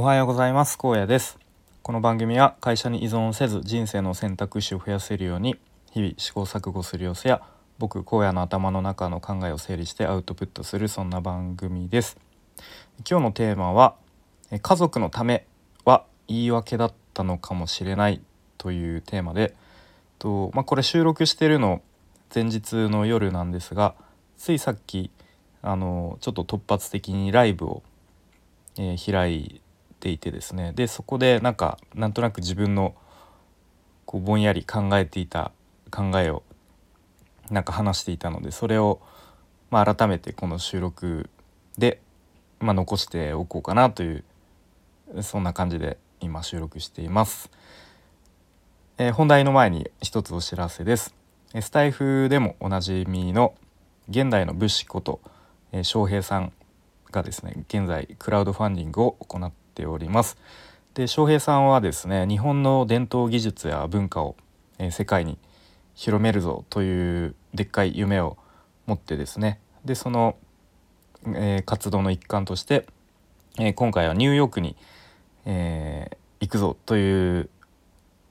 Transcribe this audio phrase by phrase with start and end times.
[0.00, 0.78] おはようございます。
[0.78, 1.40] 高野です。
[1.82, 5.58] この番組は会社に依存せず人生の選択肢を増やせるように
[5.90, 7.42] 日々試行錯誤する様子や
[7.80, 12.16] 僕荒野の頭の中の考えを整理してアウトプットするそんな番組です。
[13.10, 13.96] 今日のテーマは
[14.62, 15.46] 家族のため
[15.84, 18.20] は言い訳だったのかもしれない
[18.56, 19.56] というテーマで
[20.20, 21.82] とまあ、これ収録してるの
[22.32, 23.96] 前日の夜なんですが
[24.36, 25.10] ついさっき
[25.60, 27.82] あのちょっと突発的にライブを、
[28.76, 29.60] えー、開い
[29.98, 32.94] ていてですねでそこでなんかなんとなく自分の
[34.06, 35.52] こうぼんやり考えていた
[35.90, 36.42] 考えを
[37.50, 39.00] なんか話していたのでそれを、
[39.70, 41.30] まあ、改めてこの収録
[41.76, 42.00] で、
[42.60, 44.24] まあ、残しておこうかなという
[45.22, 47.50] そんな感じで今収録しています。
[48.98, 51.14] えー、本題の前に一つお知らせです。
[51.60, 53.54] スタイフでもおなじみの
[54.08, 55.20] 現代の武士こと
[55.72, 56.52] え翔平さん
[57.10, 60.36] がですね現在クラウドファンディングを行っております。
[60.94, 64.36] で翔平さんはですね日本の伝統技術や文化を、
[64.78, 65.38] え世界に
[65.94, 68.36] 広めるぞというでっかい夢を
[68.86, 70.36] 持ってですねでその、
[71.26, 72.86] えー、活動の一環として、
[73.58, 74.76] えー、今回はニューヨークに、
[75.46, 77.50] えー、行くぞという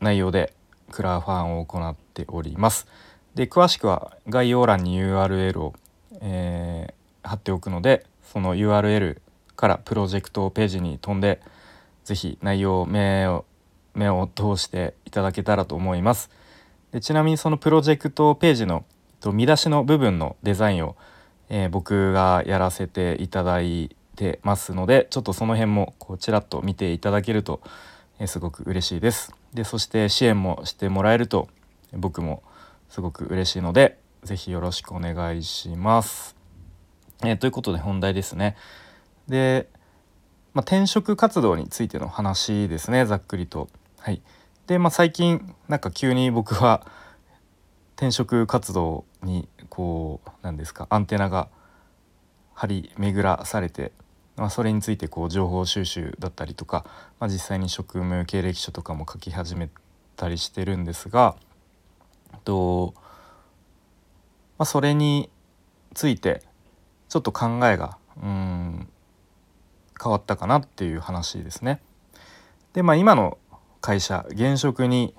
[0.00, 0.52] 内容で
[0.92, 2.86] クラファンを行っております。
[3.34, 5.74] で詳しくは概要欄に URL を、
[6.22, 9.20] え、貼っておくのでその URL
[9.56, 11.40] からプロジェクトページに飛んで
[12.04, 13.44] 是非内容を目を
[13.94, 16.30] 目を通していただけたらと思います。
[16.92, 18.84] でちなみにそのプロジェクトページの
[19.32, 20.96] 見出しの部分のデザインを、
[21.48, 27.60] えー、僕がやらせていただいてますのでちょっとその辺もこうちらっと見ていただけると、
[28.20, 29.34] えー、すごく嬉しいです。
[29.54, 31.48] でそして支援もしてもらえると
[31.92, 32.42] 僕も
[32.88, 36.36] すごく嬉しいので是非よろしくお願いします。
[37.24, 38.56] えー、ということで本題ですね。
[39.28, 39.68] で、
[40.54, 43.68] まあ、転職活動についての話ですねざっくりと。
[43.98, 44.22] はい、
[44.66, 46.86] で、まあ、最近なんか急に僕は
[47.96, 51.48] 転職活動にこう何ですかアンテナが
[52.54, 53.92] 張り巡らされて、
[54.36, 56.84] まあ、それについてこう情報収集だったりとか、
[57.20, 59.68] まあ、実際に職務経歴書とかも書き始め
[60.16, 61.36] たりしてるんですが
[62.44, 62.94] と、
[64.56, 65.28] まあ、それに
[65.94, 66.42] ついて
[67.08, 68.55] ちょっと考えがうん
[70.06, 71.80] 変わったかなっていう話ですね。
[72.74, 73.38] でまあ今の
[73.80, 75.14] 会社現職に、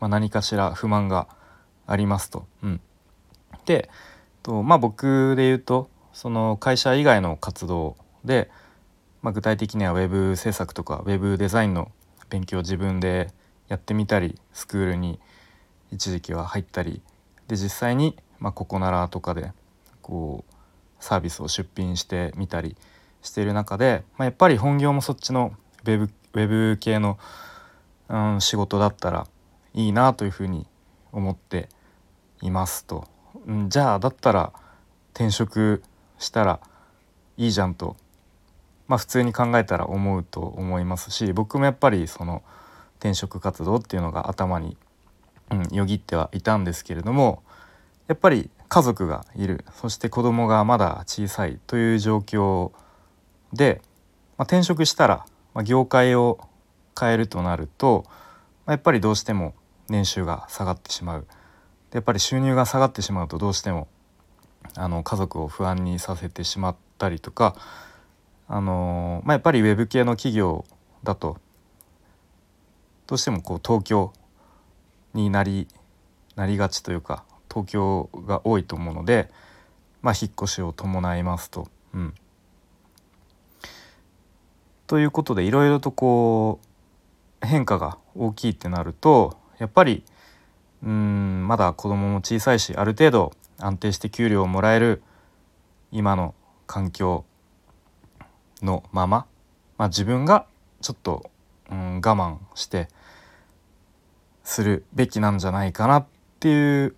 [0.00, 1.28] ま何かしら不満が
[1.86, 2.46] ありますと。
[2.62, 2.80] うん、
[3.66, 3.90] で
[4.42, 8.50] とまあ僕で言うとその会社以外の活動で、
[9.20, 11.92] まあ、具体的には web 制作とか web デザインの
[12.30, 13.28] 勉強を自分で
[13.68, 15.20] やってみたりスクールに
[15.90, 17.02] 一時期は入ったり
[17.48, 19.52] で実際に、まあ、ここならとかで
[20.00, 20.54] こう
[21.00, 22.76] サービスを出品してみたり
[23.22, 25.52] している中で、まあ、やっぱり本業もそっちの
[25.84, 27.18] ウェブウェブ系の、
[28.08, 29.26] うん、仕事だったら
[29.74, 30.66] いいなというふうに
[31.12, 31.68] 思って
[32.40, 33.06] いますと、
[33.46, 34.52] うん、じゃあだったら
[35.14, 35.82] 転職
[36.18, 36.60] したら
[37.36, 37.96] いいじゃんと、
[38.88, 42.42] まあ、普通に考えたら思うと思いますし僕もやっぱりその
[42.98, 44.76] 転職活動っていうのが頭に
[45.52, 47.42] うん、よぎってはいたんですけれども
[48.08, 52.72] やっぱり家族がいるそして子供がまだ小さいという状況
[53.52, 53.80] で、
[54.38, 56.38] まあ、転職したら、まあ、業界を
[56.98, 58.12] 変えるとなると、ま
[58.66, 59.54] あ、やっぱりどうしても
[59.88, 61.26] 年収が下がってしまう
[61.90, 63.88] でやっぱり収入が下がってしまうとどうしても
[64.74, 67.56] あの家族を不安にさせてしまったりとか、
[68.48, 70.64] あのまあ、やっぱりウェブ系の企業
[71.02, 71.38] だと
[73.06, 74.12] どうしてもこう東京
[75.14, 75.68] になり
[76.36, 79.28] なりがちというか東京が多いと思うので、
[80.00, 81.68] まあ、引っ越しを伴いますと。
[81.92, 82.14] うん、
[84.86, 86.60] ということでいろいろとこ
[87.42, 90.04] う変化が大きいってなるとやっぱり
[90.82, 95.02] うんまだ子供も小さいしある程度安定して給料をもらえる
[95.92, 96.34] 今の
[96.66, 97.24] 環境
[98.62, 99.26] のまま、
[99.78, 100.46] まあ、自分が
[100.80, 101.30] ちょっと、
[101.70, 102.88] うん、我慢して
[104.42, 106.06] するべきなんじゃないかなっ
[106.40, 106.96] ていう、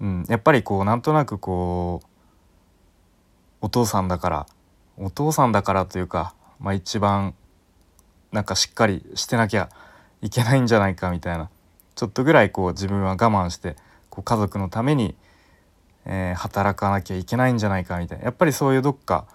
[0.00, 2.06] うん、やっぱりこうなんとなくこう
[3.62, 4.46] お父さんだから
[4.98, 7.34] お父さんだからというか、まあ、一番
[8.32, 9.68] なんかしっかりしてなきゃ
[10.22, 11.50] いけないんじゃないかみたいな
[11.94, 13.76] ちょっとぐらいこう自分は我慢して
[14.10, 15.14] こう家族のために、
[16.04, 19.26] えー、働かなきゃいけないんじゃないかみたいなやっぱりそういうどっか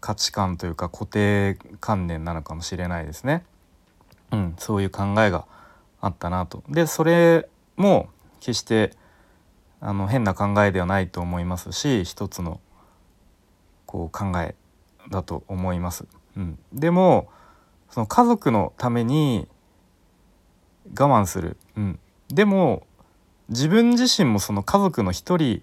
[0.00, 3.44] 価値観というか固定観念なのかもしれないですね。
[4.32, 5.46] うん、そういう考えが
[6.00, 6.64] あったなと。
[6.68, 8.08] でそれも
[8.40, 8.92] 決して
[9.80, 12.60] あの変な考えではないと思いますし一つの
[13.86, 14.54] こう考え
[15.10, 16.06] だと思います。
[16.36, 17.28] うん、でも
[17.90, 19.48] その家族のために
[20.98, 21.98] 我慢する、うん、
[22.28, 22.86] でも
[23.48, 25.62] 自分自身もその家族の一人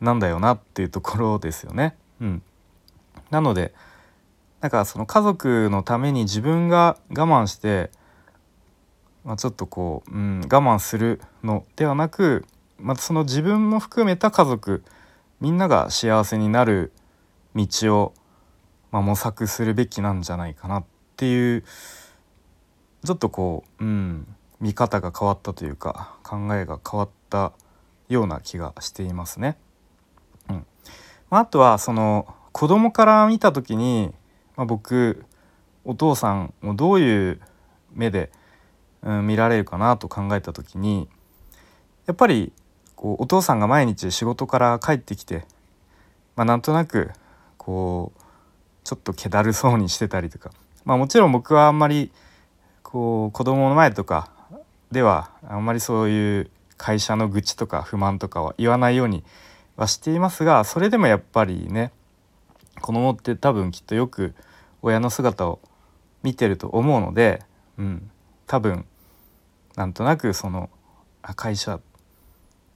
[0.00, 1.96] なんだよなっていうところですよね。
[2.20, 2.42] うん、
[3.30, 3.74] なので
[4.60, 7.90] だからその家族のために自分が我慢して、
[9.24, 12.44] まあ、ちょっとこう、うん、我慢するのではなく、
[12.78, 14.82] まあ、その自分も含めた家族
[15.40, 16.92] みんなが幸せになる
[17.54, 17.66] 道
[17.96, 18.14] を、
[18.90, 20.84] まあ、模索するべきなんじゃないかなっ
[21.16, 21.64] ていう
[23.04, 24.26] ちょっとこう、うん、
[24.60, 27.52] 見方が変わったというか考えが変わった
[28.08, 29.56] ような気がしていますね。
[30.48, 30.66] うん
[31.30, 34.12] まあ、あとはその子供から見た時に
[34.58, 35.24] まあ、僕
[35.84, 37.40] お父さんをどういう
[37.94, 38.32] 目で、
[39.02, 41.08] うん、見られるかなと考えた時に
[42.06, 42.52] やっぱり
[42.96, 45.46] こうお父さんが毎日仕事から帰ってきて、
[46.34, 47.12] まあ、なんとなく
[47.56, 48.17] こう
[48.88, 50.50] ちょっと気だるそうにしてたりとか、
[50.86, 52.10] まあ、もちろん僕はあんまり
[52.82, 54.30] こう子供の前とか
[54.90, 59.24] ではあんまりそういう会社の愚痴とか不満とかは言わないように
[59.76, 61.92] はしていますがそれでもやっぱりね
[62.80, 64.34] 子供って多分きっとよく
[64.80, 65.60] 親の姿を
[66.22, 67.42] 見てると思うので、
[67.76, 68.10] うん、
[68.46, 68.86] 多分
[69.76, 70.70] なんとなくその
[71.20, 71.78] 会社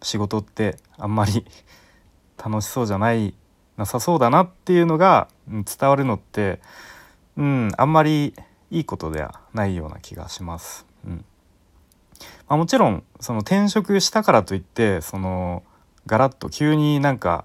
[0.03, 1.47] 仕事ってあんまり
[2.37, 3.33] 楽しそうじゃない
[3.77, 6.61] なさそうだなっていうのが伝わるのって、
[7.37, 8.35] うん、あんまり
[8.71, 10.87] いいことではないような気がします。
[11.07, 11.25] うん
[12.49, 15.63] まあ、もちろんその転職したからといってその
[16.07, 17.45] ガラッと急になんか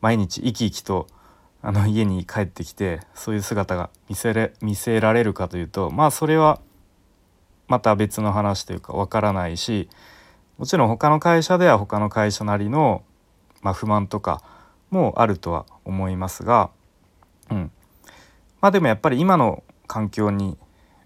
[0.00, 1.08] 毎日生き生きと
[1.62, 6.60] あの家に帰ってきてそういう姿が見せれ見せられるかというとまあそれは
[7.66, 9.88] また別の話というかわからないし
[10.58, 13.02] もちろん他の会社では他の会社なりの、
[13.62, 14.42] まあ、不満とか
[14.90, 16.70] もあるとは思いますが、
[17.50, 17.70] うん、
[18.60, 20.56] まあでもやっぱり今の環境に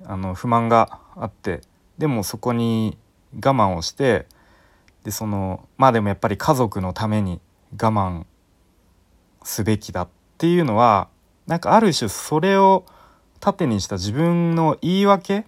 [0.05, 1.61] あの不満があって
[1.99, 2.97] でもそこに
[3.35, 4.27] 我慢をして
[5.05, 7.41] でそのまあでもやっぱり家族のために
[7.73, 8.25] 我慢
[9.43, 11.09] すべきだっていうのは
[11.47, 12.85] なんかある種それを
[13.41, 15.45] 盾にした自分の言い訳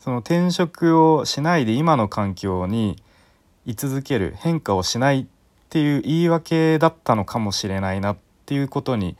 [0.00, 2.96] その転職をしないで今の環境に
[3.64, 5.26] 居続ける変化をしない
[5.64, 8.16] っていう言い訳だったのかもしれないなっ
[8.46, 9.16] ていうことに、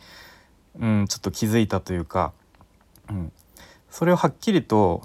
[0.79, 2.33] うん、ちょっと気づいたというか、
[3.11, 3.33] うん、
[3.91, 5.03] それをはっきりと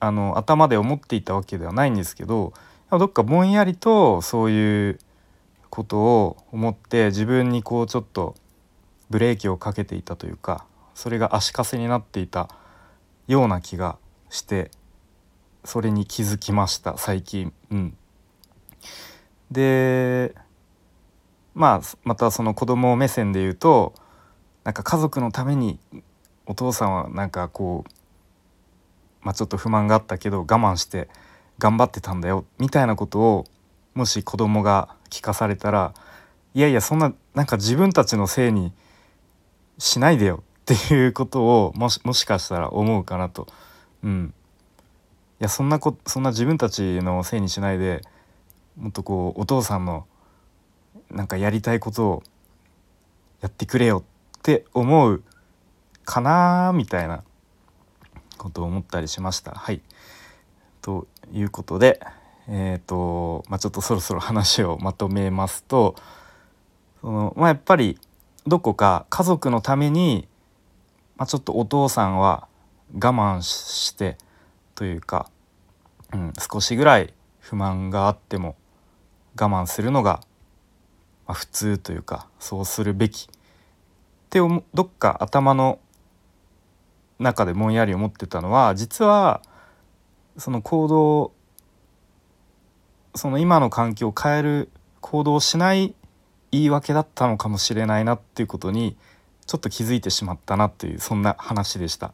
[0.00, 2.52] あの頭で思っていたわけではないんですけど
[2.90, 4.98] どっかぼんやりとそういう
[5.70, 8.34] ことを思って自分にこうちょっと
[9.10, 12.48] ブレーキをかけていたというかそれが足かせになっていた
[13.28, 13.96] ような気が
[14.28, 14.70] して
[15.64, 17.52] それに気づきました最近。
[17.70, 17.96] うん、
[19.52, 20.34] で
[21.54, 23.94] まあまたその子供目線で言うと
[24.64, 25.78] なんか家族のために
[26.46, 27.92] お父さんはなんかこう、
[29.22, 31.08] まあ、ちょっと不満があったけど我慢して
[31.58, 33.44] 頑張ってたんだよみたいなことを
[33.94, 35.94] もし子供が聞かされたら
[36.54, 38.72] いやいやそんななんか自分たちのせいに
[39.78, 43.48] しないでよっていうことをもしもしかしたら思うかなと。
[44.04, 44.34] うん、
[45.40, 48.02] いやそんなこそんな自分たちのせいにしないで
[48.76, 50.06] もっとこうお父さんの
[51.10, 52.22] なんかやりたいことを
[53.40, 54.04] やってくれよ
[54.38, 55.22] って思う
[56.04, 57.22] かなみたいな
[58.38, 59.52] ことを思ったりしました。
[59.52, 59.82] はい
[60.80, 62.00] ということで
[62.48, 65.94] えっ、ー、とまあちょっとそろそろ話をまとめますと
[67.00, 67.98] そのまあやっぱり
[68.46, 70.26] どこか家族のために、
[71.16, 72.48] まあ、ちょっとお父さんは
[72.94, 74.18] 我慢して
[74.74, 75.30] というか、
[76.12, 78.56] うん、少しぐらい不満があっても
[79.40, 80.20] 我慢するのが、
[81.26, 83.28] 普通というかそうするべきっ
[84.28, 84.40] て
[84.74, 85.78] どっか頭の
[87.18, 89.40] 中でぼんやり思ってたのは実は
[90.36, 91.32] その行動
[93.14, 94.70] その今の環境を変える
[95.00, 95.94] 行動をしない
[96.50, 98.96] 言い訳だったのかもしれないなっていうことに
[99.46, 102.12] ちょっと気づいてしまったなっていうそんな話でした。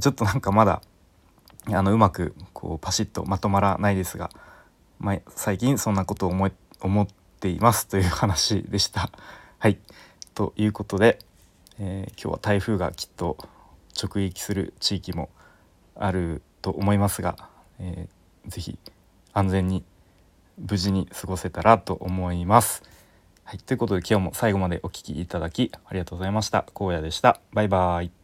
[0.00, 0.82] ちょっとなんかまだ
[1.72, 4.30] あのうまくこうパシッとまとまらないですが、
[5.04, 7.06] まあ、最近そんなことを思思っ
[7.38, 9.10] ていますという話でした。
[9.60, 9.78] はい
[10.34, 11.18] ということで、
[11.78, 13.36] えー、今日は台風がきっと
[14.02, 15.28] 直撃する地域も
[15.94, 18.78] あると思いますが、えー、ぜひ
[19.34, 19.84] 安全に
[20.58, 22.82] 無事に過ごせたらと思います。
[23.44, 26.64] はい、ということで今日も最後までお聴きいただきありがとうございました。
[26.74, 27.40] 荒野でした。
[27.52, 28.23] バイバイ。